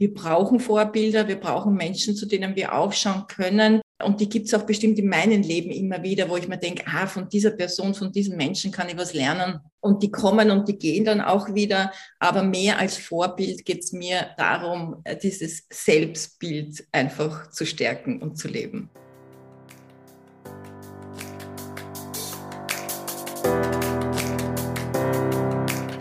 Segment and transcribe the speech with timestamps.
[0.00, 3.80] Wir brauchen Vorbilder, wir brauchen Menschen, zu denen wir aufschauen können.
[4.00, 6.84] Und die gibt es auch bestimmt in meinem Leben immer wieder, wo ich mir denke,
[6.86, 9.58] ah, von dieser Person, von diesem Menschen kann ich was lernen.
[9.80, 11.90] Und die kommen und die gehen dann auch wieder.
[12.20, 18.46] Aber mehr als Vorbild geht es mir darum, dieses Selbstbild einfach zu stärken und zu
[18.46, 18.90] leben.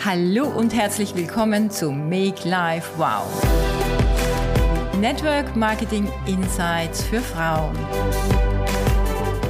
[0.05, 3.76] Hallo und herzlich willkommen zu Make Life Wow.
[4.99, 7.77] Network Marketing Insights für Frauen.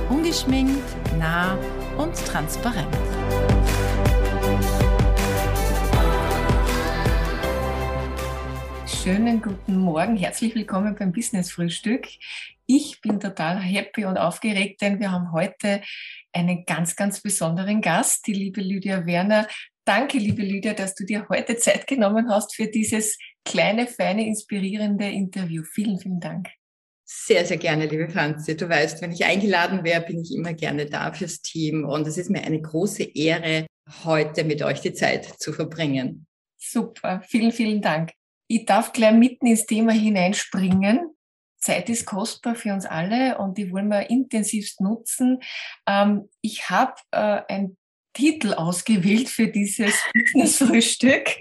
[0.10, 0.84] Ungeschminkt,
[1.18, 1.58] nah
[1.98, 2.94] und transparent.
[8.86, 12.08] Schönen guten Morgen, herzlich willkommen beim Business Frühstück.
[12.66, 15.82] Ich bin total happy und aufgeregt, denn wir haben heute
[16.34, 19.48] einen ganz, ganz besonderen Gast, die liebe Lydia Werner,
[19.88, 25.10] Danke, liebe Lydia, dass du dir heute Zeit genommen hast für dieses kleine, feine, inspirierende
[25.10, 25.64] Interview.
[25.64, 26.50] Vielen, vielen Dank.
[27.06, 28.58] Sehr, sehr gerne, liebe Franzi.
[28.58, 31.86] Du weißt, wenn ich eingeladen wäre, bin ich immer gerne da fürs Team.
[31.86, 33.66] Und es ist mir eine große Ehre,
[34.04, 36.28] heute mit euch die Zeit zu verbringen.
[36.58, 38.12] Super, vielen, vielen Dank.
[38.50, 41.16] Ich darf gleich mitten ins Thema hineinspringen.
[41.60, 45.40] Zeit ist kostbar für uns alle und die wollen wir intensivst nutzen.
[45.88, 47.78] Ähm, ich habe äh, ein
[48.18, 51.38] Titel ausgewählt für dieses Business-Frühstück.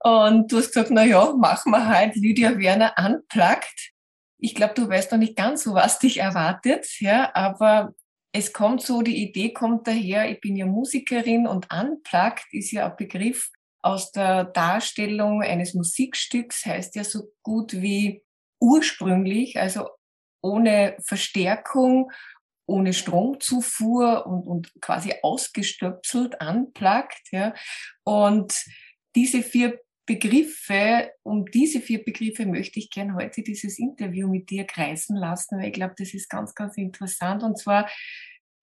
[0.00, 3.92] Und du hast gesagt, na ja, machen wir halt Lydia Werner unplugged.
[4.38, 7.94] Ich glaube, du weißt noch nicht ganz so, was dich erwartet, ja, aber
[8.32, 12.90] es kommt so, die Idee kommt daher, ich bin ja Musikerin und unplugged ist ja
[12.90, 18.24] ein Begriff aus der Darstellung eines Musikstücks, heißt ja so gut wie
[18.60, 19.88] ursprünglich, also
[20.42, 22.10] ohne Verstärkung,
[22.66, 27.28] ohne Stromzufuhr und, und quasi ausgestöpselt, anplagt.
[27.30, 27.54] Ja.
[28.04, 28.64] Und
[29.14, 34.64] diese vier Begriffe, um diese vier Begriffe möchte ich gerne heute dieses Interview mit dir
[34.64, 37.88] kreisen lassen, weil ich glaube, das ist ganz, ganz interessant und zwar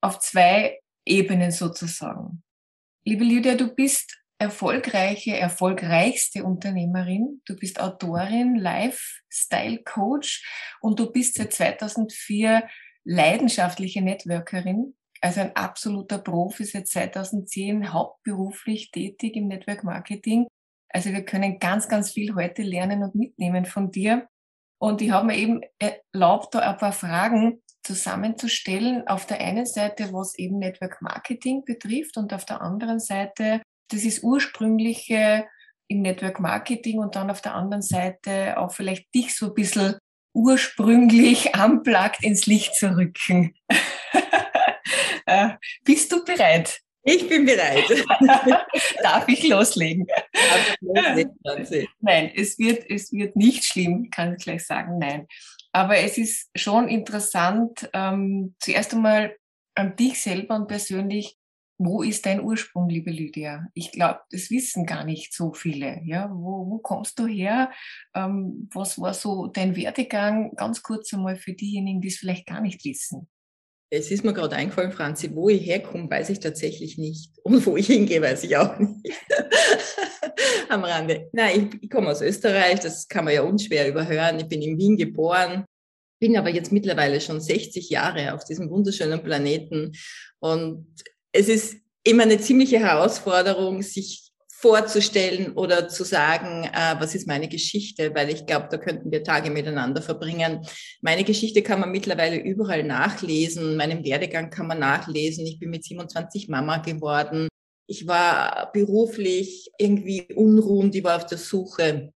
[0.02, 2.44] auf zwei Ebenen sozusagen.
[3.04, 7.42] Liebe Lydia, du bist erfolgreiche, erfolgreichste Unternehmerin.
[7.46, 10.44] Du bist Autorin, Lifestyle Coach
[10.82, 12.68] und du bist seit 2004
[13.04, 20.48] leidenschaftliche Networkerin, also ein absoluter Profi, seit 2010 hauptberuflich tätig im Network Marketing.
[20.90, 24.28] Also wir können ganz, ganz viel heute lernen und mitnehmen von dir.
[24.80, 29.08] Und ich habe mir eben erlaubt, da ein paar Fragen zusammenzustellen.
[29.08, 34.04] Auf der einen Seite, was eben Network Marketing betrifft und auf der anderen Seite, das
[34.04, 35.46] ist ursprüngliche
[35.88, 39.98] im Network Marketing und dann auf der anderen Seite auch vielleicht dich so ein bisschen
[40.34, 43.56] ursprünglich unplugged ins Licht zu rücken.
[45.28, 45.52] Äh,
[45.86, 46.82] bist du bereit?
[47.04, 47.86] Ich bin bereit.
[49.04, 50.06] Darf ich loslegen?
[52.00, 55.28] nein, es wird, es wird nicht schlimm, kann ich gleich sagen, nein.
[55.72, 59.36] Aber es ist schon interessant, ähm, zuerst einmal
[59.76, 61.38] an dich selber und persönlich
[61.84, 63.68] wo ist dein Ursprung, liebe Lydia?
[63.74, 66.02] Ich glaube, das wissen gar nicht so viele.
[66.06, 67.72] Ja, wo, wo kommst du her?
[68.14, 70.54] Ähm, was war so dein Werdegang?
[70.56, 73.28] Ganz kurz einmal für diejenigen, die es vielleicht gar nicht wissen.
[73.90, 77.32] Es ist mir gerade eingefallen, Franzi, wo ich herkomme, weiß ich tatsächlich nicht.
[77.44, 79.16] Und wo ich hingehe, weiß ich auch nicht.
[80.70, 81.30] Am Rande.
[81.34, 84.40] Nein, ich, ich komme aus Österreich, das kann man ja unschwer überhören.
[84.40, 85.66] Ich bin in Wien geboren,
[86.22, 89.92] bin aber jetzt mittlerweile schon 60 Jahre auf diesem wunderschönen Planeten.
[90.40, 90.88] Und
[91.32, 94.32] es ist immer eine ziemliche Herausforderung, sich
[94.62, 99.24] vorzustellen oder zu sagen, äh, was ist meine Geschichte, weil ich glaube, da könnten wir
[99.24, 100.64] Tage miteinander verbringen.
[101.02, 105.48] Meine Geschichte kann man mittlerweile überall nachlesen, meinen Werdegang kann man nachlesen.
[105.48, 107.48] Ich bin mit 27 Mama geworden.
[107.88, 112.14] Ich war beruflich irgendwie unruhend, ich war auf der Suche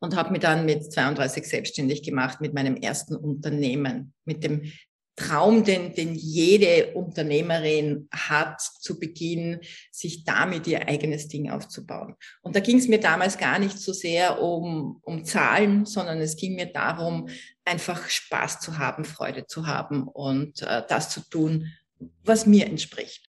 [0.00, 4.72] und habe mich dann mit 32 selbstständig gemacht mit meinem ersten Unternehmen, mit dem
[5.16, 9.60] Traum, den, den jede Unternehmerin hat zu Beginn,
[9.92, 12.16] sich damit ihr eigenes Ding aufzubauen.
[12.42, 16.36] Und da ging es mir damals gar nicht so sehr um, um Zahlen, sondern es
[16.36, 17.28] ging mir darum,
[17.64, 21.72] einfach Spaß zu haben, Freude zu haben und äh, das zu tun,
[22.24, 23.28] was mir entspricht.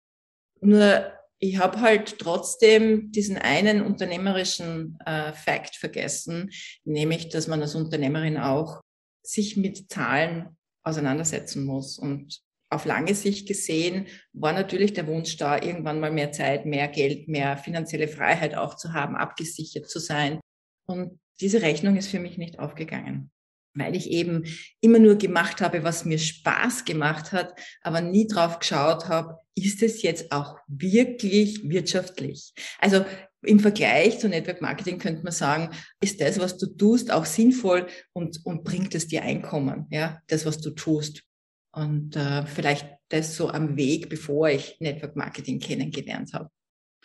[0.61, 6.51] Nur ich habe halt trotzdem diesen einen unternehmerischen äh, Fakt vergessen,
[6.83, 8.81] nämlich, dass man als Unternehmerin auch
[9.23, 11.97] sich mit Zahlen auseinandersetzen muss.
[11.97, 12.39] Und
[12.69, 17.27] auf lange Sicht gesehen war natürlich der Wunsch da, irgendwann mal mehr Zeit, mehr Geld,
[17.27, 20.39] mehr finanzielle Freiheit auch zu haben, abgesichert zu sein.
[20.85, 23.31] Und diese Rechnung ist für mich nicht aufgegangen,
[23.73, 24.43] weil ich eben
[24.81, 29.81] immer nur gemacht habe, was mir Spaß gemacht hat, aber nie drauf geschaut habe, ist
[29.81, 32.53] es jetzt auch wirklich wirtschaftlich?
[32.79, 33.05] Also
[33.41, 35.69] im Vergleich zu Network Marketing könnte man sagen,
[36.01, 40.45] ist das, was du tust, auch sinnvoll und, und bringt es dir Einkommen, ja, das,
[40.45, 41.23] was du tust.
[41.71, 46.49] Und äh, vielleicht das so am Weg, bevor ich Network Marketing kennengelernt habe.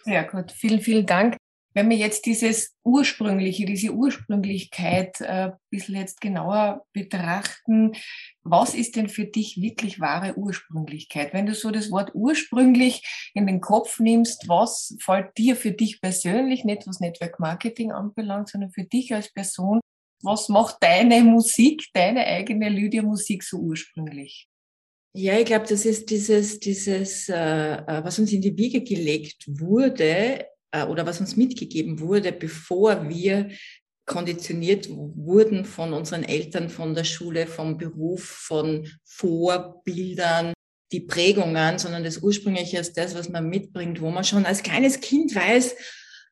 [0.03, 1.37] Sehr gut, vielen, vielen Dank.
[1.75, 7.93] Wenn wir jetzt dieses Ursprüngliche, diese Ursprünglichkeit äh, ein bisschen jetzt genauer betrachten,
[8.45, 11.33] was ist denn für dich wirklich wahre Ursprünglichkeit?
[11.33, 16.01] Wenn du so das Wort ursprünglich in den Kopf nimmst, was fällt dir für dich
[16.01, 19.81] persönlich, nicht was Network Marketing anbelangt, sondern für dich als Person,
[20.23, 24.49] was macht deine Musik, deine eigene Lydia-Musik so ursprünglich?
[25.13, 29.45] Ja, ich glaube, das ist dieses, dieses, äh, äh, was uns in die Wiege gelegt
[29.47, 30.47] wurde
[30.89, 33.51] oder was uns mitgegeben wurde, bevor wir
[34.07, 40.53] konditioniert wurden von unseren Eltern, von der Schule, vom Beruf, von Vorbildern,
[40.93, 45.01] die Prägungen, sondern das Ursprüngliche ist das, was man mitbringt, wo man schon als kleines
[45.01, 45.75] Kind weiß,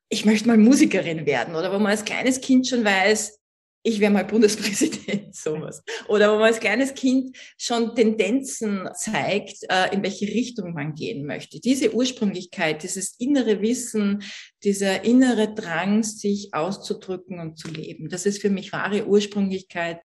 [0.08, 3.40] ich möchte mal Musikerin werden oder wo man als kleines Kind schon weiß,
[3.82, 5.82] ich wäre mal Bundespräsident, sowas.
[6.08, 11.26] Oder wo man als kleines Kind schon Tendenzen zeigt, äh, in welche Richtung man gehen
[11.26, 11.60] möchte.
[11.60, 14.22] Diese Ursprünglichkeit, dieses innere Wissen,
[14.62, 20.00] dieser innere Drang, sich auszudrücken und zu leben, das ist für mich wahre Ursprünglichkeit.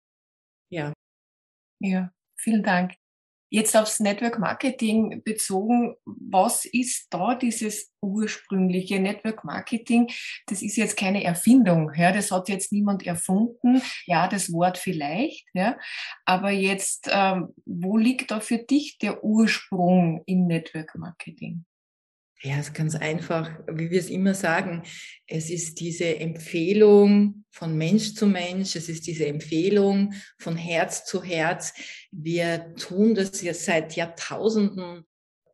[0.70, 0.92] Ja.
[1.80, 3.01] Ja, vielen Dank.
[3.52, 10.10] Jetzt aufs Network Marketing bezogen, was ist da dieses ursprüngliche Network Marketing?
[10.46, 13.82] Das ist jetzt keine Erfindung, ja, das hat jetzt niemand erfunden.
[14.06, 15.76] Ja, das Wort vielleicht, ja,
[16.24, 21.66] aber jetzt, ähm, wo liegt da für dich der Ursprung im Network Marketing?
[22.44, 24.82] Ja, es ist ganz einfach, wie wir es immer sagen.
[25.28, 28.74] Es ist diese Empfehlung von Mensch zu Mensch.
[28.74, 31.72] Es ist diese Empfehlung von Herz zu Herz.
[32.10, 35.04] Wir tun das ja seit Jahrtausenden.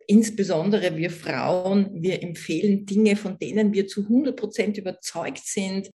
[0.07, 5.91] Insbesondere wir Frauen, wir empfehlen Dinge, von denen wir zu 100 Prozent überzeugt sind,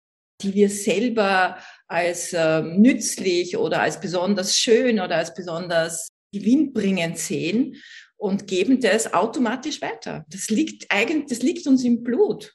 [0.43, 7.77] die wir selber als äh, nützlich oder als besonders schön oder als besonders gewinnbringend sehen
[8.21, 10.27] und geben das automatisch weiter.
[10.29, 12.55] Das liegt eigentlich, das liegt uns im Blut.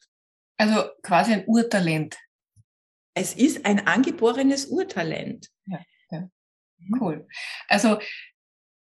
[0.58, 2.18] Also quasi ein Urtalent.
[3.16, 5.50] Es ist ein angeborenes Urtalent.
[5.66, 5.80] Ja,
[6.12, 6.30] ja.
[6.78, 7.02] Mhm.
[7.02, 7.28] Cool.
[7.68, 7.98] Also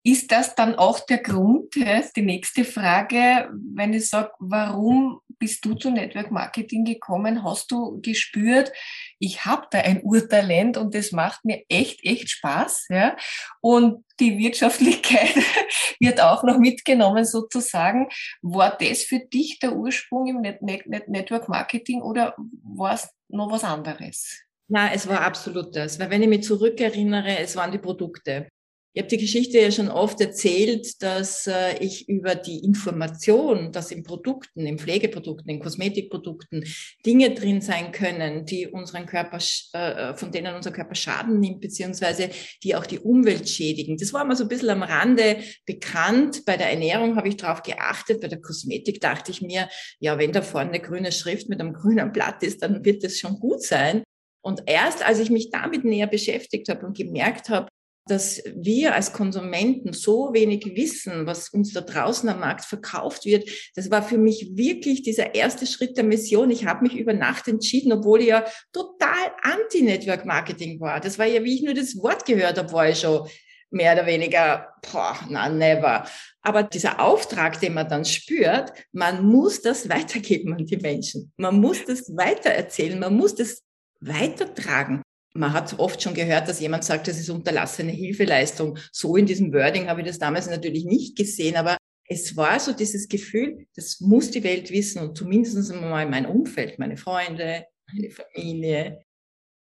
[0.04, 5.74] ist das dann auch der Grund, die nächste Frage, wenn ich sage, warum bist du
[5.74, 7.44] zu Network Marketing gekommen?
[7.44, 8.72] Hast du gespürt,
[9.18, 12.86] ich habe da ein Urtalent und das macht mir echt, echt Spaß.
[12.90, 13.16] Ja?
[13.60, 15.34] Und die Wirtschaftlichkeit
[16.00, 18.08] wird auch noch mitgenommen sozusagen.
[18.40, 22.34] War das für dich der Ursprung im Net Net Network Marketing oder
[22.64, 24.42] war es noch was anderes?
[24.68, 25.98] Na, es war absolut das.
[25.98, 28.48] Weil wenn ich mich zurückerinnere, es waren die Produkte.
[28.94, 33.90] Ich habe die Geschichte ja schon oft erzählt, dass äh, ich über die Information, dass
[33.90, 36.66] in Produkten, in Pflegeprodukten, in Kosmetikprodukten
[37.06, 39.38] Dinge drin sein können, die unseren Körper,
[39.72, 42.28] äh, von denen unser Körper Schaden nimmt, beziehungsweise
[42.62, 43.96] die auch die Umwelt schädigen.
[43.96, 46.44] Das war mal so ein bisschen am Rande bekannt.
[46.44, 48.20] Bei der Ernährung habe ich darauf geachtet.
[48.20, 51.72] Bei der Kosmetik dachte ich mir, ja, wenn da vorne eine grüne Schrift mit einem
[51.72, 54.02] grünen Blatt ist, dann wird das schon gut sein.
[54.44, 57.68] Und erst als ich mich damit näher beschäftigt habe und gemerkt habe,
[58.06, 63.48] dass wir als Konsumenten so wenig wissen, was uns da draußen am Markt verkauft wird.
[63.76, 66.50] Das war für mich wirklich dieser erste Schritt der Mission.
[66.50, 71.00] Ich habe mich über Nacht entschieden, obwohl ich ja total anti-Network-Marketing war.
[71.00, 73.28] Das war ja, wie ich nur das Wort gehört habe, war ich schon
[73.70, 76.06] mehr oder weniger, boah, na, never.
[76.42, 81.32] Aber dieser Auftrag, den man dann spürt, man muss das weitergeben an die Menschen.
[81.36, 82.98] Man muss das weitererzählen.
[82.98, 83.62] Man muss das
[84.00, 85.02] weitertragen.
[85.34, 88.78] Man hat oft schon gehört, dass jemand sagt, das ist unterlassene Hilfeleistung.
[88.92, 92.72] So in diesem Wording habe ich das damals natürlich nicht gesehen, aber es war so
[92.72, 98.10] dieses Gefühl, das muss die Welt wissen und zumindest mal mein Umfeld, meine Freunde, meine
[98.10, 99.04] Familie.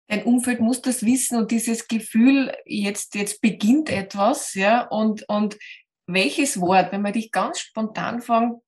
[0.07, 5.57] Dein Umfeld muss das wissen und dieses Gefühl, jetzt, jetzt beginnt etwas, ja, und, und
[6.07, 8.61] welches Wort, wenn man dich ganz spontan fragt,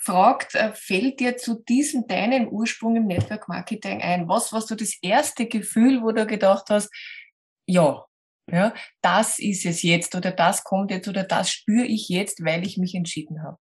[0.00, 4.28] fragt, äh, fällt dir zu diesem deinen Ursprung im Network Marketing ein?
[4.28, 6.90] Was war so das erste Gefühl, wo du gedacht hast,
[7.66, 8.04] ja,
[8.50, 12.66] ja, das ist es jetzt oder das kommt jetzt oder das spüre ich jetzt, weil
[12.66, 13.58] ich mich entschieden habe?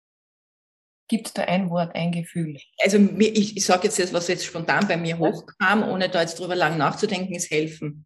[1.07, 2.57] Gibt es da ein Wort, ein Gefühl?
[2.81, 6.39] Also ich, ich sage jetzt das, was jetzt spontan bei mir hochkam, ohne da jetzt
[6.39, 8.05] drüber lang nachzudenken, ist helfen.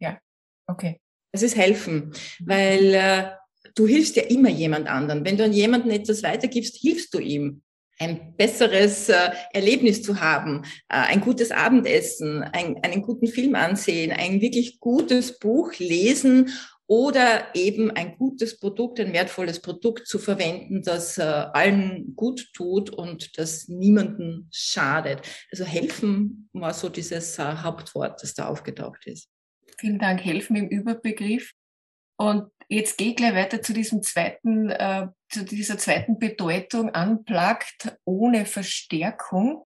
[0.00, 0.18] Ja,
[0.66, 1.00] okay.
[1.32, 3.30] Es ist helfen, weil äh,
[3.78, 5.24] du hilfst ja immer jemand anderen.
[5.24, 7.62] Wenn du an jemanden etwas weitergibst, hilfst du ihm.
[8.00, 14.12] Ein besseres äh, Erlebnis zu haben, äh, ein gutes Abendessen, ein, einen guten Film ansehen,
[14.12, 16.50] ein wirklich gutes Buch lesen
[16.86, 22.90] oder eben ein gutes Produkt, ein wertvolles Produkt zu verwenden, das äh, allen gut tut
[22.90, 25.20] und das niemanden schadet.
[25.50, 29.28] Also helfen war so dieses äh, Hauptwort, das da aufgetaucht ist.
[29.76, 31.52] Vielen Dank, helfen im Überbegriff.
[32.20, 37.96] Und jetzt gehe ich gleich weiter zu diesem zweiten, äh, zu dieser zweiten Bedeutung, unplugged
[38.04, 39.64] ohne Verstärkung.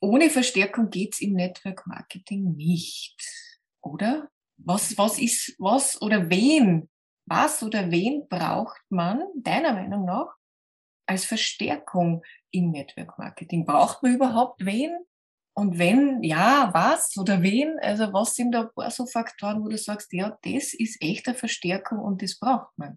[0.00, 3.16] Ohne Verstärkung geht's im Network Marketing nicht,
[3.82, 4.30] oder?
[4.56, 6.88] Was, was ist, was oder wen,
[7.26, 10.34] was oder wen braucht man deiner Meinung nach
[11.06, 13.66] als Verstärkung im Network Marketing?
[13.66, 14.96] Braucht man überhaupt wen?
[15.58, 17.78] Und wenn, ja, was oder wen?
[17.80, 21.34] Also was sind da ein paar so Faktoren, wo du sagst, ja, das ist echte
[21.34, 22.96] Verstärkung und das braucht man?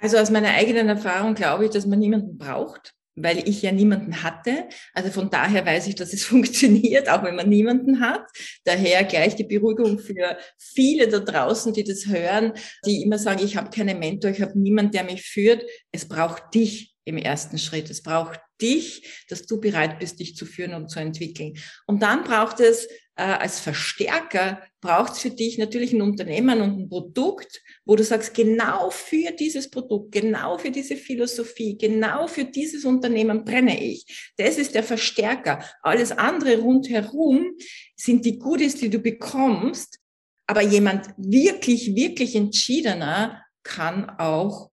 [0.00, 4.22] Also aus meiner eigenen Erfahrung glaube ich, dass man niemanden braucht weil ich ja niemanden
[4.22, 4.68] hatte.
[4.94, 8.22] Also von daher weiß ich, dass es funktioniert, auch wenn man niemanden hat.
[8.64, 12.52] Daher gleich die Beruhigung für viele da draußen, die das hören,
[12.86, 15.62] die immer sagen, ich habe keinen Mentor, ich habe niemanden, der mich führt.
[15.92, 17.90] Es braucht dich im ersten Schritt.
[17.90, 21.54] Es braucht dich, dass du bereit bist, dich zu führen und zu entwickeln.
[21.86, 22.86] Und dann braucht es
[23.20, 28.02] äh, als Verstärker, braucht es für dich natürlich ein Unternehmen und ein Produkt, wo du
[28.02, 34.32] sagst, genau für dieses Produkt, genau für diese Philosophie, genau für dieses Unternehmen brenne ich.
[34.38, 35.62] Das ist der Verstärker.
[35.82, 37.52] Alles andere rundherum
[37.94, 39.98] sind die Goodies, die du bekommst.
[40.46, 44.69] Aber jemand wirklich, wirklich entschiedener kann auch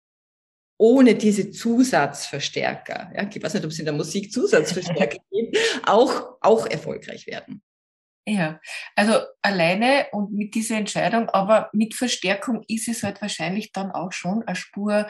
[0.76, 6.37] ohne diese Zusatzverstärker, ja, ich weiß nicht, ob es in der Musik Zusatzverstärker gibt, auch,
[6.40, 7.62] auch erfolgreich werden.
[8.26, 8.59] Ja,
[8.97, 14.12] also alleine und mit dieser Entscheidung, aber mit Verstärkung ist es halt wahrscheinlich dann auch
[14.12, 15.09] schon eine Spur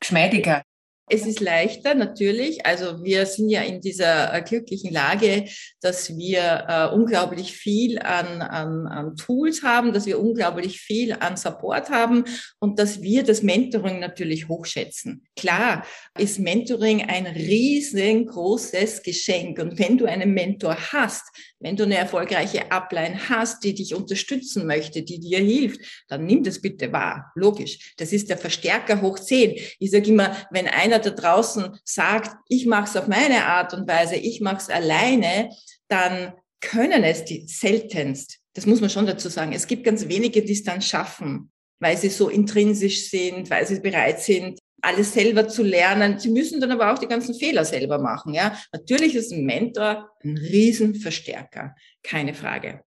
[0.00, 0.62] geschmeidiger.
[1.08, 2.64] Es ist leichter, natürlich.
[2.64, 5.46] Also wir sind ja in dieser äh, glücklichen Lage,
[5.80, 11.36] dass wir äh, unglaublich viel an, an, an Tools haben, dass wir unglaublich viel an
[11.36, 12.24] Support haben
[12.60, 15.24] und dass wir das Mentoring natürlich hochschätzen.
[15.36, 15.84] Klar
[16.18, 19.58] ist Mentoring ein riesengroßes Geschenk.
[19.58, 21.24] Und wenn du einen Mentor hast,
[21.62, 26.42] wenn du eine erfolgreiche Upline hast, die dich unterstützen möchte, die dir hilft, dann nimm
[26.42, 27.32] das bitte wahr.
[27.34, 27.94] Logisch.
[27.96, 29.56] Das ist der Verstärker hoch 10.
[29.78, 33.88] Ich sage immer, wenn einer da draußen sagt, ich mache es auf meine Art und
[33.88, 35.50] Weise, ich mache es alleine,
[35.88, 38.38] dann können es die seltenst.
[38.54, 39.52] Das muss man schon dazu sagen.
[39.52, 41.50] Es gibt ganz wenige, die es dann schaffen,
[41.80, 46.18] weil sie so intrinsisch sind, weil sie bereit sind, alles selber zu lernen.
[46.18, 48.34] Sie müssen dann aber auch die ganzen Fehler selber machen.
[48.34, 52.82] Ja, natürlich ist ein Mentor ein Riesenverstärker, keine Frage.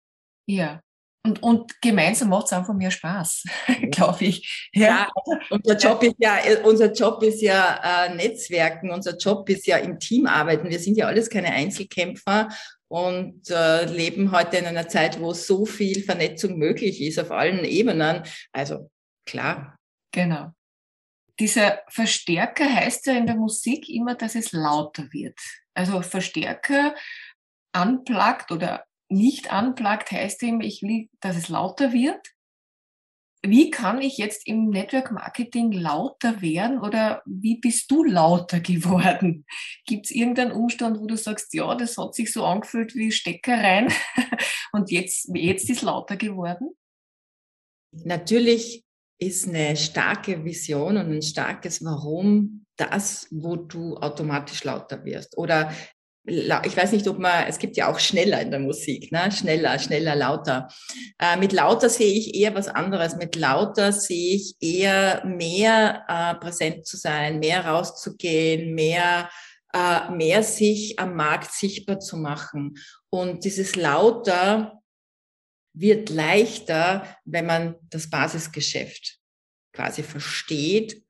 [0.48, 0.82] Ja.
[1.24, 3.44] Und, und gemeinsam macht es einfach mehr Spaß,
[3.92, 4.70] glaube ich.
[4.74, 5.08] Ja.
[5.26, 9.78] ja, unser Job ist ja, unser Job ist ja äh, Netzwerken, unser Job ist ja
[9.78, 10.70] im Team arbeiten.
[10.70, 12.50] Wir sind ja alles keine Einzelkämpfer
[12.88, 17.66] und äh, leben heute in einer Zeit, wo so viel Vernetzung möglich ist auf allen
[17.66, 18.24] Ebenen.
[18.52, 18.90] Also
[19.28, 19.78] klar.
[20.12, 20.52] Genau.
[21.42, 25.40] Dieser Verstärker heißt ja in der Musik immer, dass es lauter wird.
[25.74, 26.94] Also Verstärker
[27.76, 32.36] unplugged oder nicht unplugged heißt eben, ich will, dass es lauter wird.
[33.42, 39.48] Wie kann ich jetzt im Network Marketing lauter werden oder wie bist du lauter geworden?
[39.88, 43.56] Gibt es irgendeinen Umstand, wo du sagst, ja, das hat sich so angefühlt wie Stecker
[43.56, 43.92] rein
[44.74, 46.70] und jetzt, jetzt ist lauter geworden?
[47.94, 48.86] Natürlich
[49.22, 55.38] ist eine starke Vision und ein starkes Warum das, wo du automatisch lauter wirst.
[55.38, 55.72] Oder
[56.26, 59.32] ich weiß nicht, ob man, es gibt ja auch schneller in der Musik, ne?
[59.32, 60.68] schneller, schneller, lauter.
[61.20, 63.16] Äh, mit lauter sehe ich eher was anderes.
[63.16, 69.30] Mit lauter sehe ich eher mehr äh, präsent zu sein, mehr rauszugehen, mehr,
[69.74, 72.76] äh, mehr sich am Markt sichtbar zu machen.
[73.10, 74.81] Und dieses lauter
[75.74, 79.18] wird leichter, wenn man das Basisgeschäft
[79.74, 81.04] quasi versteht,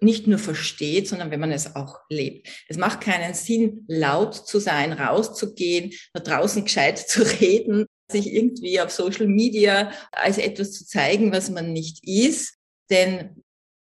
[0.00, 2.48] nicht nur versteht, sondern wenn man es auch lebt.
[2.68, 8.80] Es macht keinen Sinn, laut zu sein, rauszugehen, da draußen gescheit zu reden, sich irgendwie
[8.80, 12.54] auf Social Media als etwas zu zeigen, was man nicht ist.
[12.90, 13.43] Denn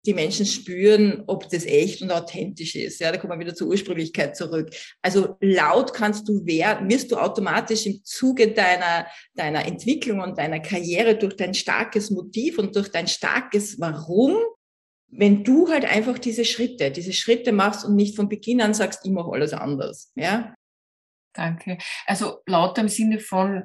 [0.05, 2.99] die Menschen spüren, ob das echt und authentisch ist.
[2.99, 4.69] Ja, da kommen wir wieder zur Ursprünglichkeit zurück.
[5.01, 10.59] Also laut kannst du werden, wirst du automatisch im Zuge deiner, deiner Entwicklung und deiner
[10.59, 14.35] Karriere durch dein starkes Motiv und durch dein starkes Warum,
[15.07, 19.05] wenn du halt einfach diese Schritte, diese Schritte machst und nicht von Beginn an sagst,
[19.05, 20.11] ich mache alles anders.
[20.15, 20.53] Ja?
[21.33, 21.77] Danke.
[22.05, 23.63] Also laut im Sinne von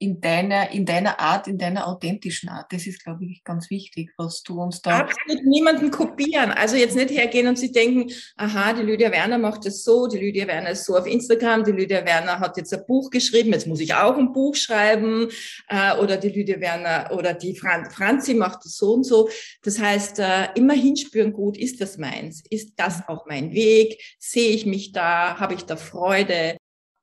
[0.00, 2.72] in deiner, in deiner Art, in deiner authentischen Art.
[2.72, 5.00] Das ist, glaube ich, ganz wichtig, was du uns da.
[5.00, 6.52] Absolut niemanden kopieren.
[6.52, 10.16] Also jetzt nicht hergehen und sich denken, aha, die Lydia Werner macht das so, die
[10.16, 13.66] Lydia Werner ist so auf Instagram, die Lydia Werner hat jetzt ein Buch geschrieben, jetzt
[13.66, 15.28] muss ich auch ein Buch schreiben,
[15.68, 19.28] äh, oder die Lydia Werner oder die Fran Franzi macht das so und so.
[19.62, 22.42] Das heißt, äh, immer hinspüren, gut, ist das meins?
[22.48, 24.00] Ist das auch mein Weg?
[24.18, 25.38] Sehe ich mich da?
[25.38, 26.56] Habe ich da Freude?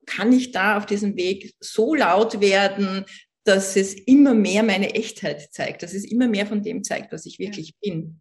[0.08, 3.06] Kann ich da auf diesem Weg so laut werden,
[3.44, 7.26] dass es immer mehr meine Echtheit zeigt, dass es immer mehr von dem zeigt, was
[7.26, 8.20] ich wirklich bin.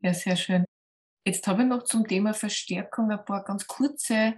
[0.00, 0.64] Ja, sehr schön.
[1.26, 4.34] Jetzt habe ich noch zum Thema Verstärkung ein paar ganz kurze,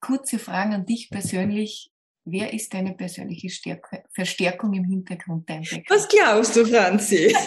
[0.00, 1.90] kurze Fragen an dich persönlich.
[2.24, 7.34] Wer ist deine persönliche Stärke, Verstärkung im Hintergrund dein Was glaubst du, Franzi?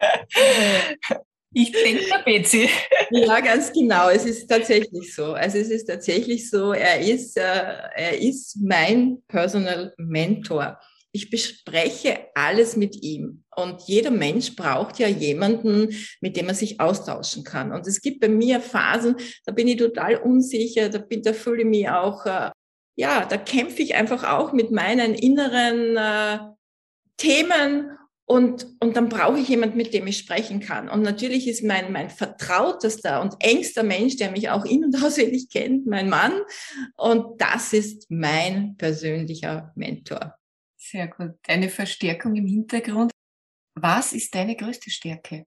[1.54, 2.68] Ich denke der Betsy.
[3.14, 4.08] Ja, ganz genau.
[4.08, 5.34] Es ist tatsächlich so.
[5.34, 10.80] Also es ist tatsächlich so, er ist, äh, er ist mein Personal Mentor.
[11.12, 13.44] Ich bespreche alles mit ihm.
[13.54, 17.70] Und jeder Mensch braucht ja jemanden, mit dem er sich austauschen kann.
[17.70, 21.62] Und es gibt bei mir Phasen, da bin ich total unsicher, da, bin, da fühle
[21.62, 22.50] ich mich auch, äh,
[22.96, 26.38] ja, da kämpfe ich einfach auch mit meinen inneren äh,
[27.18, 27.90] Themen
[28.24, 30.88] und, und dann brauche ich jemand, mit dem ich sprechen kann.
[30.88, 35.50] Und natürlich ist mein, mein vertrautester und engster Mensch, der mich auch in- und auswendig
[35.50, 36.32] kennt, mein Mann.
[36.96, 40.36] Und das ist mein persönlicher Mentor.
[40.76, 41.34] Sehr gut.
[41.46, 43.12] Eine Verstärkung im Hintergrund.
[43.74, 45.46] Was ist deine größte Stärke?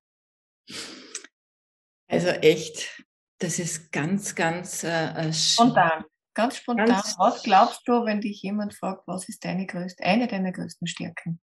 [2.08, 3.04] Also echt,
[3.40, 6.06] das ist ganz, ganz äh, äh spontan.
[6.34, 6.88] Ganz spontan.
[6.88, 10.88] Ganz was glaubst du, wenn dich jemand fragt, was ist deine größte, eine deiner größten
[10.88, 11.40] Stärken?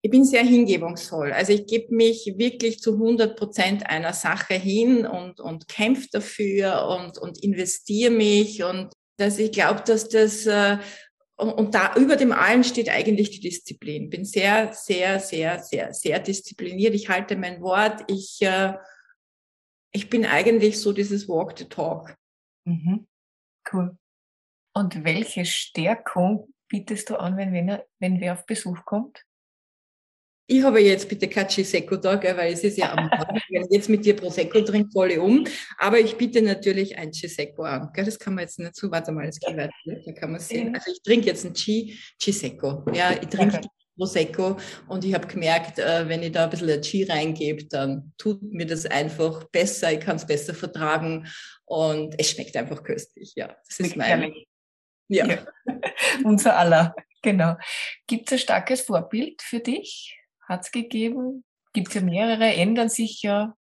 [0.00, 1.32] Ich bin sehr hingebungsvoll.
[1.32, 6.86] Also ich gebe mich wirklich zu 100 Prozent einer Sache hin und, und kämpfe dafür
[6.86, 8.62] und, und investiere mich.
[8.62, 10.78] Und dass ich glaube, dass das, äh,
[11.36, 14.08] und, da über dem allen steht eigentlich die Disziplin.
[14.08, 16.94] Bin sehr, sehr, sehr, sehr, sehr diszipliniert.
[16.94, 18.04] Ich halte mein Wort.
[18.06, 18.74] Ich, äh,
[19.92, 22.16] ich bin eigentlich so dieses Walk the Talk.
[22.64, 23.08] Mhm.
[23.72, 23.98] Cool.
[24.74, 29.24] Und welche Stärkung bietest du an, wenn, wenn, wenn wer auf Besuch kommt?
[30.50, 33.62] Ich habe jetzt bitte kein Cisecco da, gell, weil es ist ja am Morgen, wenn
[33.64, 35.44] ich jetzt mit dir Prosecco trinke, volle um.
[35.76, 37.90] Aber ich biete natürlich ein Cisecco an.
[37.92, 40.40] Gell, das kann man jetzt nicht so, warte mal, es geht weiter, da kann man
[40.40, 40.74] sehen.
[40.74, 42.82] Also ich trinke jetzt ein Cisecco.
[42.94, 43.68] Ja, ich trinke okay.
[43.98, 48.40] Prosecco und ich habe gemerkt, äh, wenn ich da ein bisschen Chi reingebe, dann tut
[48.42, 51.26] mir das einfach besser, ich kann es besser vertragen
[51.66, 53.34] und es schmeckt einfach köstlich.
[53.36, 54.32] Ja, das ist mein.
[55.08, 55.26] Ja.
[55.26, 55.46] ja.
[56.24, 57.56] Unser aller, genau.
[58.06, 60.17] Gibt es ein starkes Vorbild für dich?
[60.48, 61.44] Hat es gegeben.
[61.72, 63.54] Gibt es ja mehrere, ändern sich ja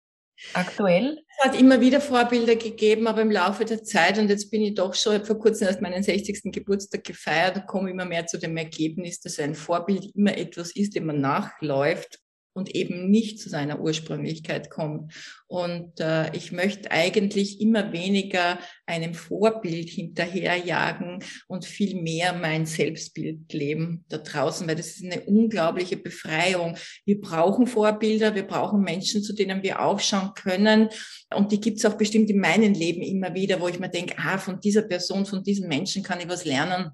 [0.53, 1.23] aktuell.
[1.27, 4.75] Es hat immer wieder Vorbilder gegeben, aber im Laufe der Zeit, und jetzt bin ich
[4.75, 6.51] doch schon, ich vor kurzem erst meinen 60.
[6.51, 10.95] Geburtstag gefeiert und komme immer mehr zu dem Ergebnis, dass ein Vorbild immer etwas ist,
[10.95, 12.19] dem man nachläuft
[12.57, 15.13] und eben nicht zu seiner Ursprünglichkeit kommt.
[15.45, 23.53] Und äh, ich möchte eigentlich immer weniger einem Vorbild hinterherjagen und viel mehr mein Selbstbild
[23.53, 26.75] leben da draußen, weil das ist eine unglaubliche Befreiung.
[27.05, 30.89] Wir brauchen Vorbilder, wir brauchen Menschen, zu denen wir aufschauen können.
[31.33, 34.15] Und die gibt es auch bestimmt in meinem Leben immer wieder, wo ich mir denke,
[34.17, 36.91] ah, von dieser Person, von diesem Menschen kann ich was lernen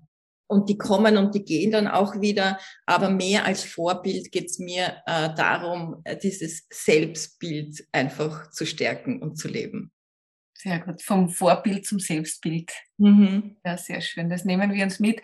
[0.48, 2.60] und die kommen und die gehen dann auch wieder.
[2.86, 9.22] Aber mehr als Vorbild geht es mir äh, darum, äh, dieses Selbstbild einfach zu stärken
[9.22, 9.92] und zu leben.
[10.56, 11.02] Sehr gut.
[11.02, 12.72] Vom Vorbild zum Selbstbild.
[12.98, 13.58] Mhm.
[13.66, 14.30] Ja, sehr schön.
[14.30, 15.22] Das nehmen wir uns mit.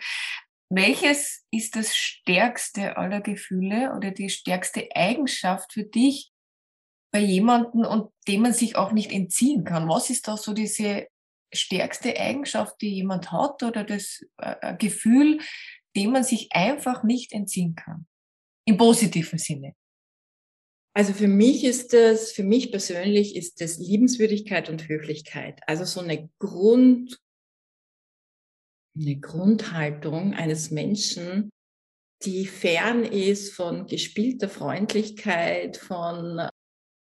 [0.68, 6.32] Welches ist das stärkste aller Gefühle oder die stärkste Eigenschaft für dich
[7.12, 9.88] bei jemandem und dem man sich auch nicht entziehen kann?
[9.88, 11.08] Was ist da so diese
[11.52, 15.40] stärkste Eigenschaft, die jemand hat oder das äh, Gefühl,
[15.96, 18.06] dem man sich einfach nicht entziehen kann.
[18.66, 19.74] Im positiven Sinne.
[20.94, 25.60] Also für mich ist das, für mich persönlich ist das Liebenswürdigkeit und Höflichkeit.
[25.66, 27.18] Also so eine Grund,
[28.98, 31.50] eine Grundhaltung eines Menschen,
[32.24, 36.48] die fern ist von gespielter Freundlichkeit, von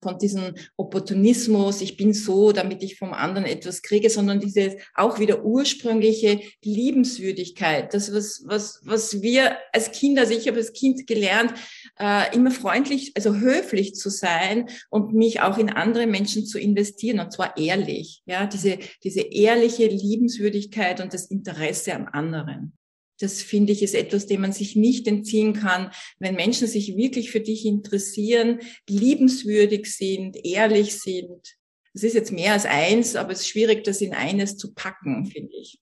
[0.03, 5.19] von diesem Opportunismus, ich bin so, damit ich vom anderen etwas kriege, sondern diese auch
[5.19, 11.07] wieder ursprüngliche Liebenswürdigkeit, das was was was wir als Kinder, also ich habe als Kind
[11.07, 11.55] gelernt,
[11.99, 17.21] äh, immer freundlich, also höflich zu sein und mich auch in andere Menschen zu investieren
[17.21, 22.77] und zwar ehrlich, ja, diese diese ehrliche Liebenswürdigkeit und das Interesse am anderen.
[23.21, 25.93] Das finde ich ist etwas, dem man sich nicht entziehen kann.
[26.19, 31.57] Wenn Menschen sich wirklich für dich interessieren, liebenswürdig sind, ehrlich sind.
[31.95, 35.27] Das ist jetzt mehr als eins, aber es ist schwierig, das in eines zu packen,
[35.27, 35.79] finde ich.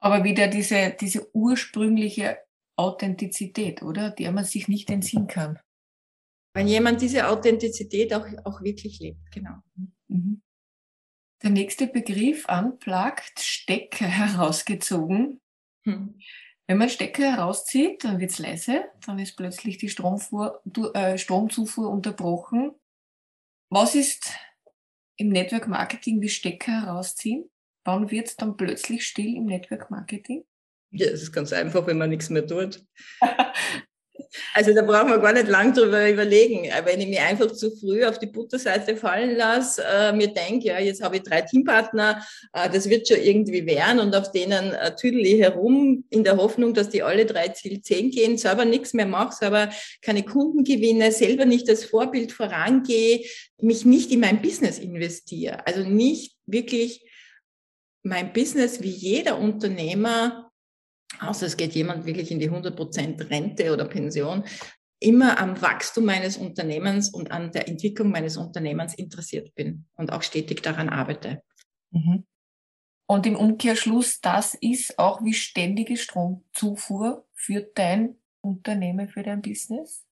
[0.00, 2.38] Aber wieder diese, diese ursprüngliche
[2.76, 4.10] Authentizität, oder?
[4.10, 5.58] Der man sich nicht entziehen kann.
[6.54, 9.56] Wenn jemand diese Authentizität auch, auch wirklich lebt, genau.
[10.08, 10.42] Mhm.
[11.42, 15.40] Der nächste Begriff, unplugged, Stecker herausgezogen.
[15.92, 16.20] Hm.
[16.66, 20.62] Wenn man Stecker herauszieht, dann wird es leise, dann ist plötzlich die Stromfuhr,
[20.94, 22.72] äh, Stromzufuhr unterbrochen.
[23.70, 24.32] Was ist
[25.16, 27.50] im Network Marketing wie Stecker herausziehen?
[27.84, 30.44] Wann wird es dann plötzlich still im Network Marketing?
[30.92, 32.84] Ja, es ist ganz einfach, wenn man nichts mehr tut.
[34.54, 36.68] Also da brauchen wir gar nicht lang drüber überlegen.
[36.84, 40.78] Wenn ich mich einfach zu früh auf die Butterseite fallen lasse, äh, mir denke, ja,
[40.78, 44.94] jetzt habe ich drei Teampartner, äh, das wird schon irgendwie werden und auf denen äh,
[44.94, 48.94] tüdel ich herum in der Hoffnung, dass die alle drei Ziel 10 gehen, selber nichts
[48.94, 49.70] mehr mache, selber
[50.02, 53.24] keine Kunden gewinne, selber nicht als Vorbild vorangehe,
[53.60, 55.66] mich nicht in mein Business investiere.
[55.66, 57.04] Also nicht wirklich
[58.02, 60.49] mein Business wie jeder Unternehmer
[61.18, 64.44] außer es geht jemand wirklich in die 100% Rente oder Pension,
[65.00, 70.22] immer am Wachstum meines Unternehmens und an der Entwicklung meines Unternehmens interessiert bin und auch
[70.22, 71.42] stetig daran arbeite.
[71.90, 72.26] Mhm.
[73.06, 80.06] Und im Umkehrschluss, das ist auch wie ständige Stromzufuhr für dein Unternehmen, für dein Business?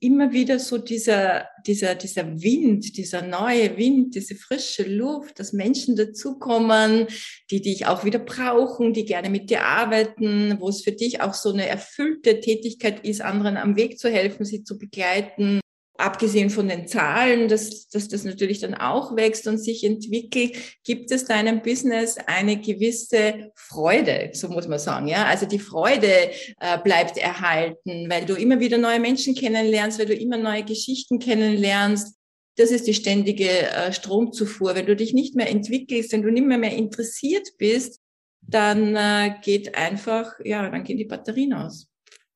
[0.00, 5.96] Immer wieder so dieser, dieser, dieser Wind, dieser neue Wind, diese frische Luft, dass Menschen
[5.96, 7.06] dazukommen,
[7.50, 11.34] die dich auch wieder brauchen, die gerne mit dir arbeiten, wo es für dich auch
[11.34, 15.60] so eine erfüllte Tätigkeit ist, anderen am Weg zu helfen, sie zu begleiten
[15.98, 21.10] abgesehen von den Zahlen, dass, dass das natürlich dann auch wächst und sich entwickelt, gibt
[21.10, 25.08] es deinem Business eine gewisse Freude, so muss man sagen.
[25.08, 26.30] Ja, also die Freude
[26.60, 31.18] äh, bleibt erhalten, weil du immer wieder neue Menschen kennenlernst, weil du immer neue Geschichten
[31.18, 32.16] kennenlernst.
[32.56, 34.76] Das ist die ständige äh, Stromzufuhr.
[34.76, 38.00] Wenn du dich nicht mehr entwickelst, wenn du nicht mehr, mehr interessiert bist,
[38.40, 41.88] dann äh, geht einfach, ja, dann gehen die Batterien aus.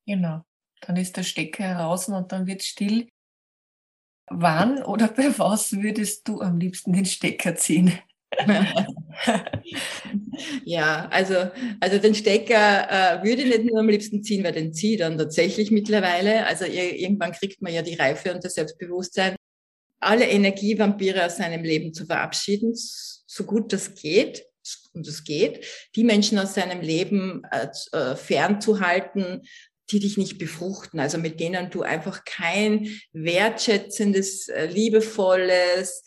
[0.04, 0.42] Genau.
[0.80, 3.06] Dann ist der Stecker heraus und dann wird still
[4.34, 7.98] wann oder bei was würdest du am liebsten den Stecker ziehen?
[10.64, 14.72] ja, also, also den Stecker äh, würde ich nicht nur am liebsten ziehen, weil den
[14.72, 16.46] ziehe ich dann tatsächlich mittlerweile.
[16.46, 19.36] Also irgendwann kriegt man ja die Reife und das Selbstbewusstsein,
[20.00, 24.44] alle Energievampire aus seinem Leben zu verabschieden, so gut das geht.
[24.94, 25.64] Und es geht,
[25.96, 27.66] die Menschen aus seinem Leben äh,
[27.96, 29.42] äh fernzuhalten,
[29.92, 36.04] die dich nicht befruchten, also mit denen du einfach kein wertschätzendes, äh, liebevolles,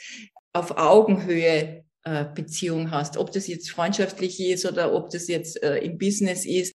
[0.54, 5.78] auf Augenhöhe äh, Beziehung hast, ob das jetzt freundschaftlich ist oder ob das jetzt äh,
[5.78, 6.74] im Business ist.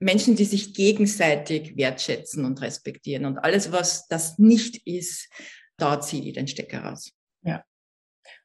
[0.00, 3.26] Menschen, die sich gegenseitig wertschätzen und respektieren.
[3.26, 5.28] Und alles, was das nicht ist,
[5.76, 7.12] da ziehe ich den Stecker raus.
[7.42, 7.64] Ja.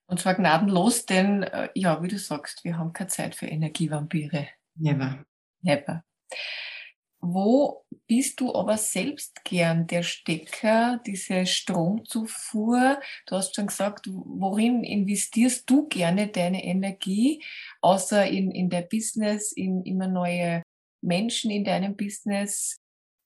[0.05, 4.47] Und zwar gnadenlos, denn, ja, wie du sagst, wir haben keine Zeit für Energievampire.
[4.75, 5.25] Never.
[5.61, 6.03] Never.
[7.21, 12.99] Wo bist du aber selbst gern der Stecker, diese Stromzufuhr?
[13.27, 17.43] Du hast schon gesagt, worin investierst du gerne deine Energie,
[17.81, 20.63] außer in, in der Business, in immer neue
[21.01, 22.77] Menschen in deinem Business?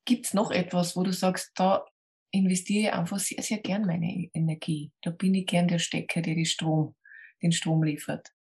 [0.05, 1.85] Gibt es noch etwas, wo du sagst, da
[2.31, 4.91] investiere ich einfach sehr, sehr gern meine Energie.
[5.01, 6.95] Da bin ich gern der Stecker, der die Strom,
[7.43, 8.32] den Strom liefert.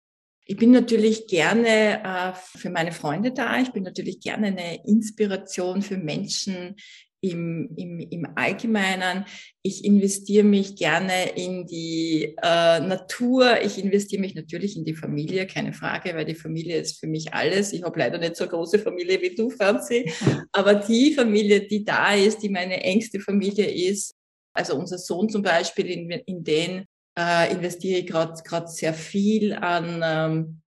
[0.52, 3.62] Ich bin natürlich gerne äh, für meine Freunde da.
[3.62, 6.76] Ich bin natürlich gerne eine Inspiration für Menschen
[7.22, 9.24] im, im, im Allgemeinen.
[9.62, 13.62] Ich investiere mich gerne in die äh, Natur.
[13.64, 17.34] Ich investiere mich natürlich in die Familie, keine Frage, weil die Familie ist für mich
[17.34, 17.72] alles.
[17.72, 20.12] Ich habe leider nicht so große Familie wie du, Franzi.
[20.52, 24.16] Aber die Familie, die da ist, die meine engste Familie ist,
[24.54, 26.88] also unser Sohn zum Beispiel, in, in den
[27.22, 30.62] äh, investiere ich gerade sehr viel an, ähm,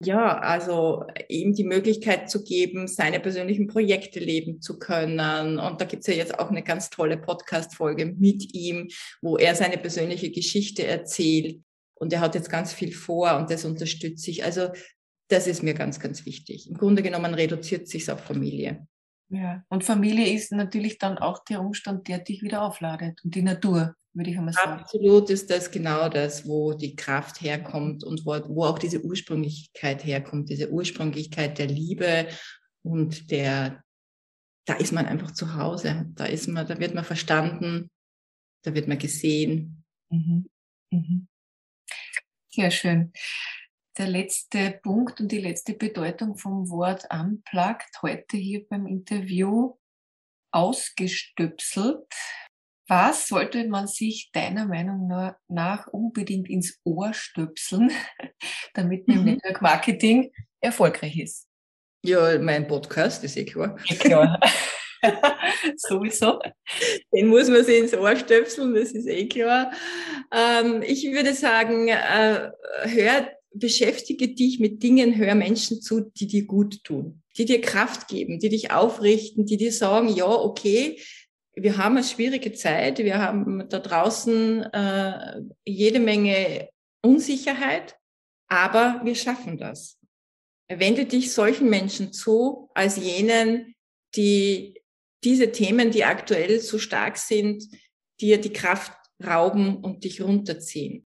[0.00, 5.58] ja, also ihm die Möglichkeit zu geben, seine persönlichen Projekte leben zu können.
[5.58, 8.88] Und da gibt's ja jetzt auch eine ganz tolle Podcast-Folge mit ihm,
[9.22, 11.60] wo er seine persönliche Geschichte erzählt.
[11.94, 14.44] Und er hat jetzt ganz viel vor und das unterstütze ich.
[14.44, 14.68] Also
[15.28, 16.70] das ist mir ganz, ganz wichtig.
[16.70, 18.86] Im Grunde genommen reduziert sich's auf Familie.
[19.30, 23.42] Ja, und Familie ist natürlich dann auch der Umstand, der dich wieder aufladet und die
[23.42, 24.80] Natur würde ich einmal sagen.
[24.80, 30.04] Absolut ist das genau das, wo die Kraft herkommt und wo, wo auch diese Ursprünglichkeit
[30.04, 32.28] herkommt, diese Ursprünglichkeit der Liebe
[32.82, 33.82] und der,
[34.66, 37.90] da ist man einfach zu Hause, da ist man, da wird man verstanden,
[38.64, 39.84] da wird man gesehen.
[40.10, 40.48] Mhm.
[40.90, 41.28] Mhm.
[42.50, 43.12] Sehr schön.
[43.98, 49.76] Der letzte Punkt und die letzte Bedeutung vom Wort unplugged heute hier beim Interview
[50.52, 52.06] ausgestöpselt
[52.88, 57.92] was sollte man sich deiner Meinung nach unbedingt ins Ohr stöpseln,
[58.74, 59.30] damit man im mhm.
[59.32, 61.46] Network Marketing erfolgreich ist?
[62.02, 63.76] Ja, mein Podcast, ist eh klar.
[63.86, 64.40] Ja, klar.
[65.76, 66.40] Sowieso.
[67.12, 69.70] Den muss man sich ins Ohr stöpseln, das ist eh klar.
[70.32, 72.50] Ähm, ich würde sagen, äh,
[72.84, 78.08] hör, beschäftige dich mit Dingen, hör Menschen zu, die dir gut tun, die dir Kraft
[78.08, 81.00] geben, die dich aufrichten, die dir sagen, ja, okay,
[81.62, 86.68] wir haben eine schwierige Zeit, wir haben da draußen äh, jede Menge
[87.02, 87.96] Unsicherheit,
[88.48, 89.98] aber wir schaffen das.
[90.68, 93.74] Wende dich solchen Menschen zu, als jenen,
[94.14, 94.82] die
[95.24, 97.64] diese Themen, die aktuell so stark sind,
[98.20, 98.92] dir die Kraft
[99.24, 101.06] rauben und dich runterziehen.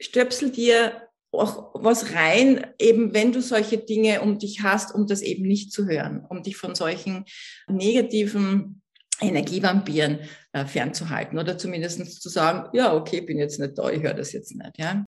[0.00, 5.22] Stöpsel dir auch was rein, eben wenn du solche Dinge um dich hast, um das
[5.22, 7.24] eben nicht zu hören, um dich von solchen
[7.68, 8.82] negativen
[9.20, 10.20] Energievampiren
[10.52, 14.32] äh, fernzuhalten oder zumindest zu sagen, ja, okay, bin jetzt nicht da, ich höre das
[14.32, 14.78] jetzt nicht.
[14.78, 15.04] Ja?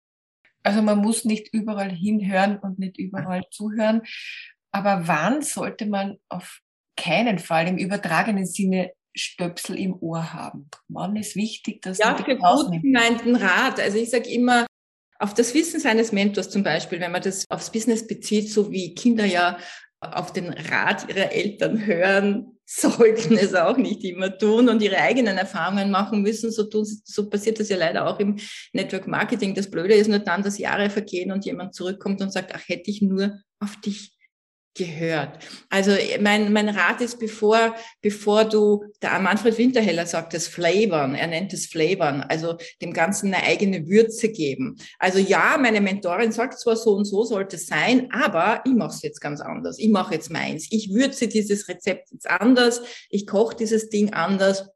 [0.62, 4.02] Also man muss nicht überall hinhören und nicht überall zuhören.
[4.72, 6.60] Aber wann sollte man auf
[6.96, 10.68] keinen Fall im übertragenen Sinne Stöpsel im Ohr haben?
[10.88, 13.80] Wann ist wichtig, dass ja, man für gut gemeinten Rat.
[13.80, 14.66] Also ich sage immer,
[15.18, 18.94] auf das Wissen seines Mentors zum Beispiel, wenn man das aufs Business bezieht, so wie
[18.94, 19.58] Kinder ja
[20.00, 25.36] auf den Rat ihrer Eltern hören, sollten es auch nicht immer tun und ihre eigenen
[25.36, 26.50] Erfahrungen machen müssen.
[26.50, 28.36] So, tun, so passiert das ja leider auch im
[28.72, 29.54] Network Marketing.
[29.54, 32.90] Das Blöde ist nur dann, dass Jahre vergehen und jemand zurückkommt und sagt, ach, hätte
[32.90, 34.16] ich nur auf dich
[34.74, 35.38] gehört.
[35.68, 41.26] Also mein, mein Rat ist, bevor, bevor du, der Manfred Winterheller sagt das Flavern, er
[41.26, 44.76] nennt es Flavern, also dem Ganzen eine eigene Würze geben.
[44.98, 48.94] Also ja, meine Mentorin sagt zwar so und so sollte es sein, aber ich mache
[48.94, 49.78] es jetzt ganz anders.
[49.78, 50.68] Ich mache jetzt meins.
[50.70, 52.80] Ich würze dieses Rezept jetzt anders.
[53.08, 54.68] Ich koche dieses Ding anders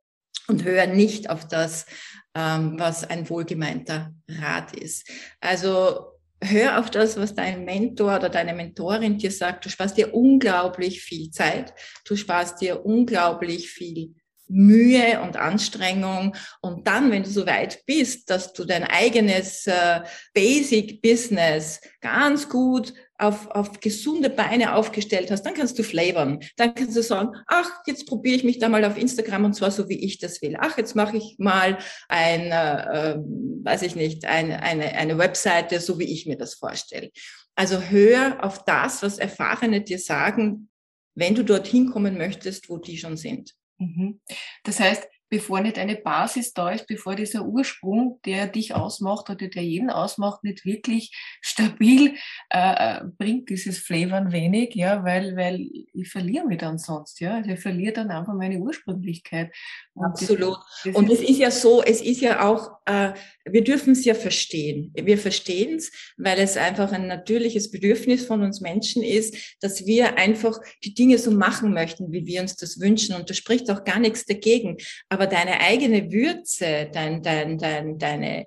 [0.48, 1.87] und höre nicht auf das,
[2.35, 5.09] ähm, was ein wohlgemeinter Rat ist.
[5.40, 6.13] Also
[6.44, 9.64] hör auf das, was dein Mentor oder deine Mentorin dir sagt.
[9.64, 11.74] Du sparst dir unglaublich viel Zeit.
[12.04, 14.14] Du sparst dir unglaublich viel
[14.48, 16.37] Mühe und Anstrengung.
[16.61, 20.00] Und dann, wenn du so weit bist, dass du dein eigenes äh,
[20.35, 22.92] Basic Business ganz gut
[23.26, 26.40] auf, auf gesunde Beine aufgestellt hast, dann kannst du flavern.
[26.56, 29.70] Dann kannst du sagen, ach, jetzt probiere ich mich da mal auf Instagram und zwar
[29.70, 30.56] so, wie ich das will.
[30.58, 33.16] Ach, jetzt mache ich mal ein, äh,
[33.64, 37.10] weiß ich nicht, eine, eine, eine Webseite, so wie ich mir das vorstelle.
[37.54, 40.68] Also hör auf das, was Erfahrene dir sagen,
[41.14, 43.54] wenn du dorthin kommen möchtest, wo die schon sind.
[43.78, 44.20] Mhm.
[44.64, 45.04] Das heißt,
[45.35, 49.90] bevor nicht eine Basis da ist, bevor dieser Ursprung, der dich ausmacht oder der jeden
[49.90, 52.14] ausmacht, nicht wirklich stabil,
[52.51, 57.35] äh, äh bringt dieses Flavor wenig, ja, weil, weil ich verliere mich dann sonst, ja.
[57.38, 59.53] Also ich verliere dann einfach meine Ursprünglichkeit.
[59.94, 60.55] Und Absolut.
[60.55, 64.05] Das, das und es ist ja so, es ist ja auch, äh, wir dürfen es
[64.05, 64.92] ja verstehen.
[64.94, 70.16] Wir verstehen es, weil es einfach ein natürliches Bedürfnis von uns Menschen ist, dass wir
[70.16, 73.16] einfach die Dinge so machen möchten, wie wir uns das wünschen.
[73.16, 74.77] Und da spricht auch gar nichts dagegen.
[75.09, 78.46] Aber aber deine eigene Würze, dein, dein, dein, deine,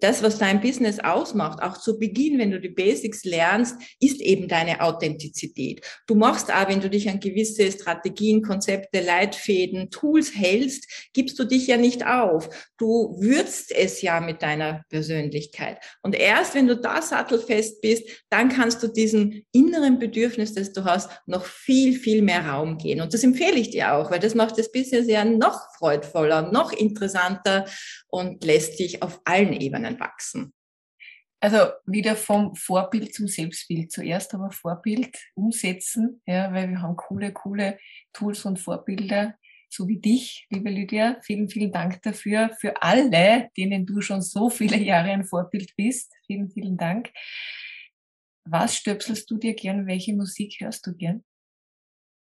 [0.00, 4.46] das, was dein Business ausmacht, auch zu Beginn, wenn du die Basics lernst, ist eben
[4.46, 5.80] deine Authentizität.
[6.06, 11.44] Du machst auch, wenn du dich an gewisse Strategien, Konzepte, Leitfäden, Tools hältst, gibst du
[11.44, 12.50] dich ja nicht auf.
[12.76, 15.78] Du würzt es ja mit deiner Persönlichkeit.
[16.02, 20.84] Und erst wenn du da sattelfest bist, dann kannst du diesem inneren Bedürfnis, das du
[20.84, 23.00] hast, noch viel, viel mehr Raum gehen.
[23.00, 26.72] Und das empfehle ich dir auch, weil das macht das Business ja noch freudvoller noch
[26.72, 27.66] interessanter
[28.06, 30.54] und lässt dich auf allen Ebenen wachsen.
[31.40, 33.90] Also wieder vom Vorbild zum Selbstbild.
[33.90, 37.78] Zuerst aber Vorbild umsetzen, ja, weil wir haben coole, coole
[38.12, 39.34] Tools und Vorbilder,
[39.68, 41.18] so wie dich, liebe Lydia.
[41.22, 42.50] Vielen, vielen Dank dafür.
[42.60, 46.12] Für alle, denen du schon so viele Jahre ein Vorbild bist.
[46.26, 47.10] Vielen, vielen Dank.
[48.44, 49.88] Was stöpselst du dir gern?
[49.88, 51.24] Welche Musik hörst du gern?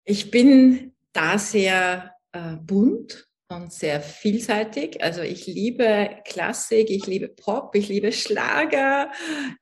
[0.04, 5.04] Ich bin da sehr äh, bunt und sehr vielseitig.
[5.04, 9.12] Also ich liebe Klassik, ich liebe Pop, ich liebe Schlager.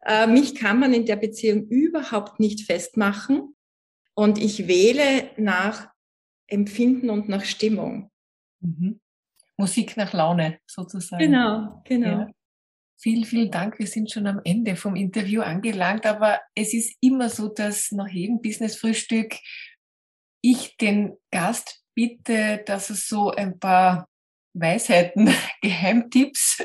[0.06, 3.56] Äh, mich kann man in der Beziehung überhaupt nicht festmachen.
[4.16, 5.90] Und ich wähle nach
[6.48, 8.12] Empfinden und nach Stimmung.
[8.62, 9.00] Mhm.
[9.58, 11.24] Musik nach Laune sozusagen.
[11.24, 12.08] Genau, genau.
[12.08, 12.32] Ja.
[12.98, 13.80] Vielen, vielen Dank.
[13.80, 18.08] Wir sind schon am Ende vom Interview angelangt, aber es ist immer so, dass nach
[18.08, 19.36] jedem Business-Frühstück
[20.42, 24.08] ich den Gast bitte, dass es so ein paar
[24.54, 26.64] Weisheiten, Geheimtipps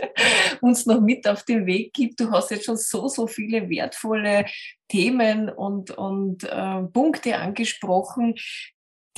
[0.61, 2.21] uns noch mit auf den Weg gibt.
[2.21, 4.47] Du hast jetzt schon so, so viele wertvolle
[4.89, 8.35] Themen und, und äh, Punkte angesprochen,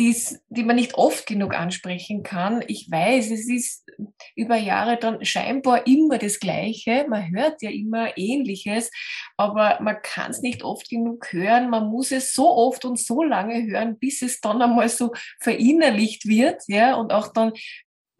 [0.00, 2.64] die's, die man nicht oft genug ansprechen kann.
[2.66, 3.86] Ich weiß, es ist
[4.34, 7.04] über Jahre dann scheinbar immer das Gleiche.
[7.06, 8.90] Man hört ja immer Ähnliches,
[9.36, 11.68] aber man kann es nicht oft genug hören.
[11.68, 16.26] Man muss es so oft und so lange hören, bis es dann einmal so verinnerlicht
[16.26, 17.52] wird, ja, und auch dann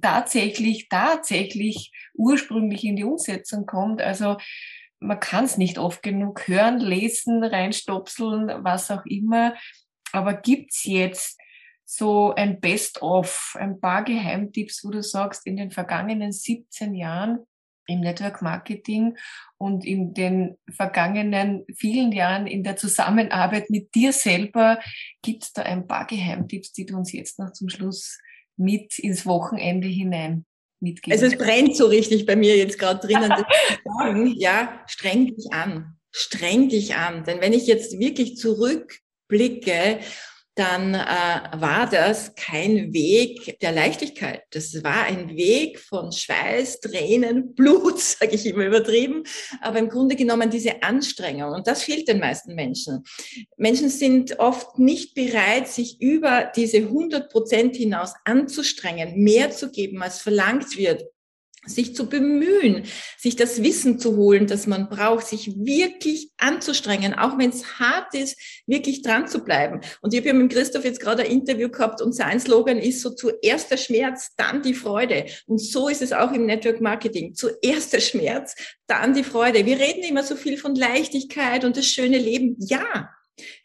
[0.03, 4.03] tatsächlich, tatsächlich ursprünglich in die Umsetzung kommt.
[4.03, 4.37] Also
[4.99, 9.55] man kann es nicht oft genug hören, lesen, reinstopseln, was auch immer.
[10.13, 11.40] Aber gibt's jetzt
[11.93, 17.41] so ein Best-of, ein paar Geheimtipps, wo du sagst, in den vergangenen 17 Jahren
[17.89, 19.17] im Network Marketing
[19.59, 24.79] und in den vergangenen vielen Jahren in der Zusammenarbeit mit dir selber,
[25.21, 28.21] gibt's da ein paar Geheimtipps, die du uns jetzt noch zum Schluss
[28.57, 30.47] mit ins Wochenende hinein
[30.79, 31.21] mitgeben?
[31.21, 33.33] Also es brennt so richtig bei mir jetzt gerade drinnen.
[33.99, 35.97] sagen, ja, streng dich an.
[36.13, 37.25] Streng dich an.
[37.25, 39.99] Denn wenn ich jetzt wirklich zurückblicke
[40.57, 40.99] dann äh,
[41.61, 44.43] war das kein Weg der Leichtigkeit.
[44.51, 49.23] Das war ein Weg von Schweiß, Tränen, Blut, sage ich immer übertrieben,
[49.61, 51.53] aber im Grunde genommen diese Anstrengung.
[51.53, 53.05] Und das fehlt den meisten Menschen.
[53.57, 60.03] Menschen sind oft nicht bereit, sich über diese 100 Prozent hinaus anzustrengen, mehr zu geben,
[60.03, 61.05] als verlangt wird
[61.67, 62.85] sich zu bemühen,
[63.19, 68.15] sich das Wissen zu holen, das man braucht, sich wirklich anzustrengen, auch wenn es hart
[68.15, 69.81] ist, wirklich dran zu bleiben.
[70.01, 73.03] Und ich habe ja mit Christoph jetzt gerade ein Interview gehabt und sein Slogan ist
[73.03, 75.27] so zuerst der Schmerz, dann die Freude.
[75.47, 77.35] Und so ist es auch im Network Marketing.
[77.35, 78.55] Zuerst der Schmerz,
[78.87, 79.67] dann die Freude.
[79.67, 82.57] Wir reden immer so viel von Leichtigkeit und das schöne Leben.
[82.59, 83.11] Ja,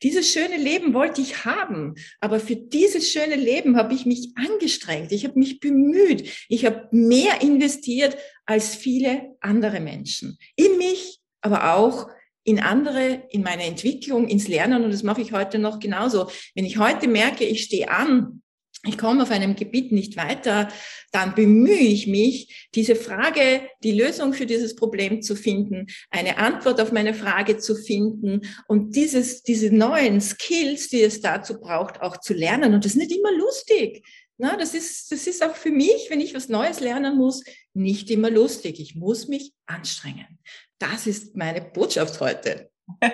[0.04, 5.12] dieses schöne Leben wollte ich haben, aber für dieses schöne Leben habe ich mich angestrengt,
[5.12, 10.38] ich habe mich bemüht, ich habe mehr investiert als viele andere Menschen.
[10.56, 12.08] In mich, aber auch
[12.44, 16.30] in andere, in meine Entwicklung, ins Lernen und das mache ich heute noch genauso.
[16.54, 18.44] Wenn ich heute merke, ich stehe an
[18.88, 20.68] ich komme auf einem Gebiet nicht weiter,
[21.12, 26.80] dann bemühe ich mich, diese Frage, die Lösung für dieses Problem zu finden, eine Antwort
[26.82, 32.20] auf meine Frage zu finden und dieses, diese neuen Skills, die es dazu braucht, auch
[32.20, 32.74] zu lernen.
[32.74, 34.04] Und das ist nicht immer lustig.
[34.38, 37.44] Na, das ist, das ist auch für mich, wenn ich was Neues lernen muss,
[37.74, 38.80] nicht immer lustig.
[38.80, 40.40] Ich muss mich anstrengen.
[40.78, 42.70] Das ist meine Botschaft heute.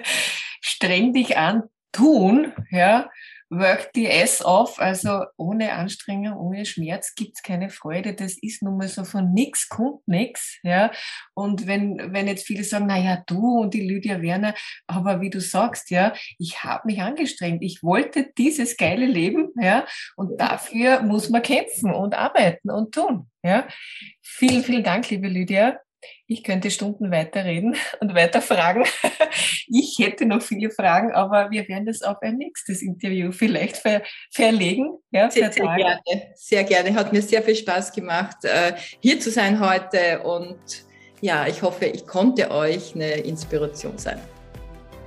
[0.62, 3.10] Streng dich an, tun, ja,
[3.52, 8.14] work the ass off, also ohne Anstrengung, ohne Schmerz gibt's keine Freude.
[8.14, 10.92] Das ist nun mal so von nix kommt nix, ja.
[11.34, 14.56] Und wenn, wenn jetzt viele sagen, na ja, du und die Lydia Werner,
[14.88, 17.62] aber wie du sagst, ja, ich habe mich angestrengt.
[17.62, 19.86] Ich wollte dieses geile Leben, ja.
[20.16, 23.68] Und dafür muss man kämpfen und arbeiten und tun, ja.
[24.22, 25.78] Vielen, vielen Dank, liebe Lydia.
[26.28, 28.84] Ich könnte Stunden weiterreden und weiter fragen.
[29.74, 34.02] Ich hätte noch viele Fragen, aber wir werden das auf ein nächstes Interview vielleicht ver
[34.30, 34.98] verlegen.
[35.12, 36.02] Ja, sehr, sehr gerne.
[36.36, 36.94] Sehr gerne.
[36.94, 40.24] Hat mir sehr viel Spaß gemacht, äh, hier zu sein heute.
[40.24, 40.60] Und
[41.22, 44.20] ja, ich hoffe, ich konnte euch eine Inspiration sein.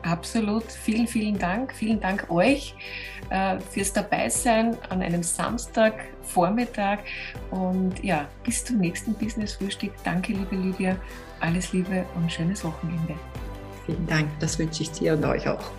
[0.03, 0.65] Absolut.
[0.65, 1.75] Vielen, vielen Dank.
[1.75, 2.75] Vielen Dank euch
[3.31, 6.99] äh, fürs Dabeisein an einem Samstagvormittag.
[7.51, 9.93] Und ja, bis zum nächsten Business Frühstück.
[10.05, 10.97] Danke, liebe Lydia.
[11.41, 13.15] Alles Liebe und schönes Wochenende.
[13.87, 14.29] Vielen Dank.
[14.41, 15.71] Das wünsche ich dir und euch auch.